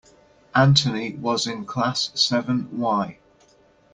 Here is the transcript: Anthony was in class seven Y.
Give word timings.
Anthony 0.55 1.13
was 1.17 1.45
in 1.45 1.63
class 1.63 2.09
seven 2.19 2.69
Y. 2.75 3.19